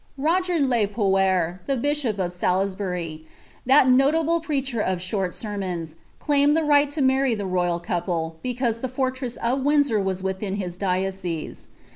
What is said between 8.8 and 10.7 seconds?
iho fortress »Wind»or was within